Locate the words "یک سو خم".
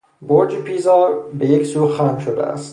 1.49-2.17